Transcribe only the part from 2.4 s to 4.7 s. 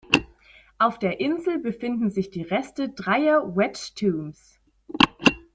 Reste dreier Wedge tombs.